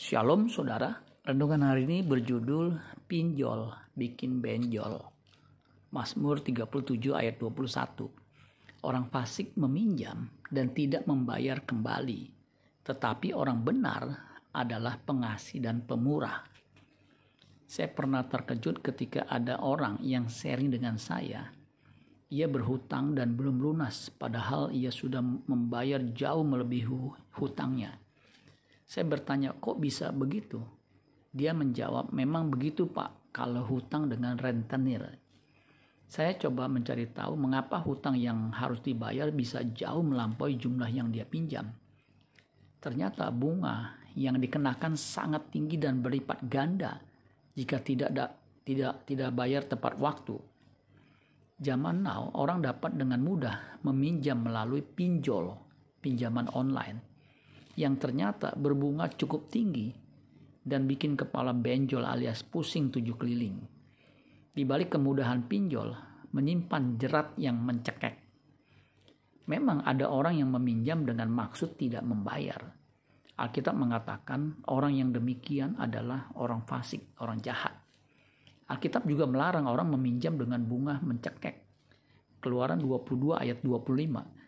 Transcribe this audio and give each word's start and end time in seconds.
Shalom 0.00 0.48
saudara, 0.48 0.96
renungan 1.28 1.60
hari 1.60 1.84
ini 1.84 2.00
berjudul 2.00 2.72
Pinjol 3.04 3.68
Bikin 3.92 4.40
Benjol. 4.40 4.96
Mazmur 5.92 6.40
37 6.40 7.12
ayat 7.12 7.36
21. 7.36 8.08
Orang 8.80 9.12
fasik 9.12 9.52
meminjam 9.60 10.32
dan 10.48 10.72
tidak 10.72 11.04
membayar 11.04 11.60
kembali, 11.60 12.32
tetapi 12.80 13.36
orang 13.36 13.60
benar 13.60 14.02
adalah 14.56 14.96
pengasih 14.96 15.60
dan 15.60 15.84
pemurah. 15.84 16.48
Saya 17.68 17.92
pernah 17.92 18.24
terkejut 18.24 18.80
ketika 18.80 19.28
ada 19.28 19.60
orang 19.60 20.00
yang 20.00 20.32
sharing 20.32 20.72
dengan 20.72 20.96
saya. 20.96 21.52
Ia 22.32 22.48
berhutang 22.48 23.12
dan 23.12 23.36
belum 23.36 23.60
lunas, 23.60 24.08
padahal 24.16 24.72
ia 24.72 24.88
sudah 24.88 25.20
membayar 25.20 26.00
jauh 26.00 26.40
melebihi 26.40 26.88
hutangnya 27.36 28.00
saya 28.90 29.06
bertanya, 29.06 29.54
kok 29.54 29.78
bisa 29.78 30.10
begitu? 30.10 30.58
Dia 31.30 31.54
menjawab, 31.54 32.10
memang 32.10 32.50
begitu 32.50 32.90
pak, 32.90 33.30
kalau 33.30 33.62
hutang 33.62 34.10
dengan 34.10 34.34
rentenir. 34.34 35.06
Saya 36.10 36.34
coba 36.34 36.66
mencari 36.66 37.06
tahu 37.06 37.38
mengapa 37.38 37.78
hutang 37.78 38.18
yang 38.18 38.50
harus 38.50 38.82
dibayar 38.82 39.30
bisa 39.30 39.62
jauh 39.62 40.02
melampaui 40.02 40.58
jumlah 40.58 40.90
yang 40.90 41.14
dia 41.14 41.22
pinjam. 41.22 41.70
Ternyata 42.82 43.30
bunga 43.30 43.94
yang 44.18 44.42
dikenakan 44.42 44.98
sangat 44.98 45.54
tinggi 45.54 45.78
dan 45.78 46.02
berlipat 46.02 46.50
ganda 46.50 46.98
jika 47.54 47.78
tidak 47.78 48.10
da, 48.10 48.26
tidak 48.66 49.06
tidak 49.06 49.30
bayar 49.38 49.70
tepat 49.70 50.02
waktu. 50.02 50.34
Zaman 51.62 52.02
now 52.02 52.34
orang 52.34 52.58
dapat 52.58 52.98
dengan 52.98 53.22
mudah 53.22 53.78
meminjam 53.86 54.42
melalui 54.42 54.82
pinjol, 54.82 55.54
pinjaman 56.02 56.50
online 56.50 57.06
yang 57.80 57.96
ternyata 57.96 58.52
berbunga 58.52 59.08
cukup 59.08 59.48
tinggi 59.48 59.88
dan 60.60 60.84
bikin 60.84 61.16
kepala 61.16 61.56
benjol 61.56 62.04
alias 62.04 62.44
pusing 62.44 62.92
tujuh 62.92 63.16
keliling. 63.16 63.56
Di 64.52 64.68
balik 64.68 64.92
kemudahan 64.92 65.48
pinjol, 65.48 65.88
menyimpan 66.36 67.00
jerat 67.00 67.32
yang 67.40 67.56
mencekek. 67.64 68.20
Memang 69.48 69.80
ada 69.82 70.12
orang 70.12 70.36
yang 70.36 70.52
meminjam 70.52 71.08
dengan 71.08 71.32
maksud 71.32 71.80
tidak 71.80 72.04
membayar. 72.04 72.60
Alkitab 73.40 73.72
mengatakan 73.72 74.60
orang 74.68 75.00
yang 75.00 75.10
demikian 75.16 75.80
adalah 75.80 76.28
orang 76.36 76.68
fasik, 76.68 77.16
orang 77.24 77.40
jahat. 77.40 77.72
Alkitab 78.68 79.08
juga 79.08 79.24
melarang 79.24 79.64
orang 79.64 79.88
meminjam 79.96 80.36
dengan 80.36 80.60
bunga 80.62 81.00
mencekek. 81.00 81.56
Keluaran 82.44 82.78
22 82.84 83.40
ayat 83.40 83.58
25 83.64 84.40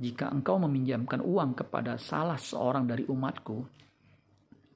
jika 0.00 0.32
engkau 0.32 0.56
meminjamkan 0.56 1.20
uang 1.20 1.52
kepada 1.60 2.00
salah 2.00 2.40
seorang 2.40 2.88
dari 2.88 3.04
umatku, 3.04 3.60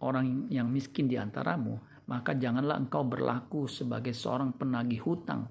orang 0.05 0.53
yang 0.53 0.69
miskin 0.69 1.09
di 1.09 1.17
antaramu, 1.17 1.81
maka 2.05 2.37
janganlah 2.37 2.77
engkau 2.77 3.09
berlaku 3.09 3.65
sebagai 3.65 4.13
seorang 4.13 4.53
penagih 4.53 5.01
hutang 5.01 5.49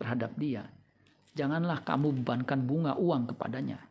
terhadap 0.00 0.32
dia. 0.40 0.64
Janganlah 1.36 1.84
kamu 1.84 2.24
bebankan 2.24 2.64
bunga 2.64 2.96
uang 2.96 3.36
kepadanya. 3.36 3.84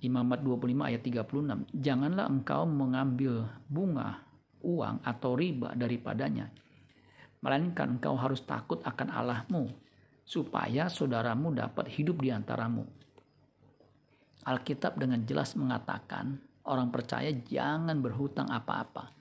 Imamat 0.00 0.40
25 0.40 0.88
ayat 0.88 1.02
36. 1.04 1.76
Janganlah 1.76 2.26
engkau 2.32 2.64
mengambil 2.64 3.44
bunga, 3.68 4.24
uang 4.64 5.04
atau 5.04 5.36
riba 5.36 5.76
daripadanya. 5.76 6.48
Melainkan 7.44 8.00
engkau 8.00 8.16
harus 8.16 8.40
takut 8.40 8.80
akan 8.88 9.12
Allahmu, 9.12 9.68
supaya 10.24 10.88
saudaramu 10.88 11.52
dapat 11.52 11.92
hidup 11.92 12.24
di 12.24 12.32
antaramu 12.32 13.02
Alkitab 14.42 14.98
dengan 14.98 15.22
jelas 15.22 15.54
mengatakan 15.54 16.34
orang 16.66 16.90
percaya 16.90 17.30
jangan 17.30 18.02
berhutang 18.02 18.50
apa-apa. 18.50 19.14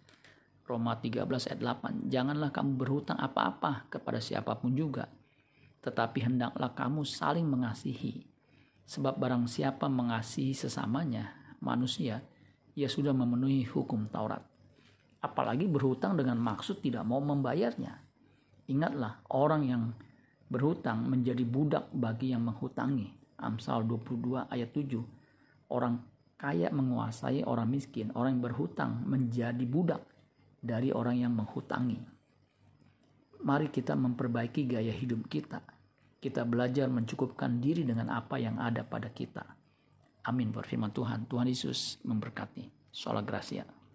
Roma 0.66 0.98
13 0.98 1.30
ayat 1.30 1.62
8. 1.62 2.10
Janganlah 2.10 2.50
kamu 2.50 2.74
berhutang 2.74 3.22
apa-apa 3.22 3.86
kepada 3.94 4.18
siapa 4.18 4.58
pun 4.58 4.74
juga. 4.74 5.06
Tetapi 5.86 6.26
hendaklah 6.26 6.74
kamu 6.74 7.06
saling 7.06 7.46
mengasihi. 7.46 8.26
Sebab 8.90 9.22
barang 9.22 9.46
siapa 9.46 9.86
mengasihi 9.86 10.58
sesamanya, 10.58 11.38
manusia, 11.62 12.26
ia 12.74 12.90
sudah 12.90 13.14
memenuhi 13.14 13.62
hukum 13.70 14.10
Taurat. 14.10 14.42
Apalagi 15.22 15.70
berhutang 15.70 16.18
dengan 16.18 16.42
maksud 16.42 16.82
tidak 16.82 17.06
mau 17.06 17.22
membayarnya. 17.22 17.94
Ingatlah, 18.74 19.22
orang 19.30 19.70
yang 19.70 19.84
berhutang 20.50 21.06
menjadi 21.06 21.46
budak 21.46 21.94
bagi 21.94 22.34
yang 22.34 22.42
menghutangi 22.42 23.21
Amsal 23.42 23.84
22 23.84 24.48
ayat 24.48 24.70
7. 24.72 25.02
Orang 25.74 26.06
kaya 26.38 26.70
menguasai 26.70 27.46
orang 27.46 27.70
miskin, 27.70 28.10
orang 28.14 28.38
yang 28.40 28.44
berhutang 28.50 29.04
menjadi 29.06 29.66
budak 29.66 30.02
dari 30.62 30.94
orang 30.94 31.22
yang 31.22 31.34
menghutangi. 31.34 32.02
Mari 33.42 33.74
kita 33.74 33.98
memperbaiki 33.98 34.70
gaya 34.70 34.94
hidup 34.94 35.26
kita. 35.26 35.62
Kita 36.22 36.46
belajar 36.46 36.86
mencukupkan 36.86 37.58
diri 37.58 37.82
dengan 37.82 38.14
apa 38.14 38.38
yang 38.38 38.62
ada 38.62 38.86
pada 38.86 39.10
kita. 39.10 39.42
Amin 40.30 40.54
berfirman 40.54 40.94
Tuhan. 40.94 41.26
Tuhan 41.26 41.50
Yesus 41.50 41.98
memberkati. 42.06 42.94
Sholat 42.94 43.26
Gracia. 43.26 43.81